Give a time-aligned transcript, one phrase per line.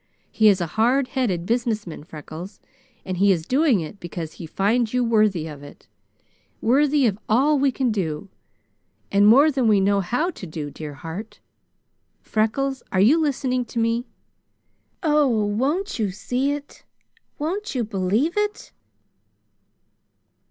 [0.31, 2.59] He is a hard headed business man, Freckles,
[3.05, 5.87] and he is doing it because he finds you worthy of it.
[6.59, 8.27] Worthy of all we all can do
[9.11, 11.39] and more than we know how to do, dear heart!
[12.19, 14.07] Freckles, are you listening to me?
[15.03, 15.27] Oh!
[15.29, 16.83] won't you see it?
[17.37, 18.71] Won't you believe it?"